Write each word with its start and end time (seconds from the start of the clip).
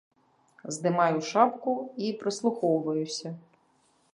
Здымаю 0.77 1.19
шапку 1.31 1.75
і 2.07 2.09
прыслухоўваюся. 2.23 3.29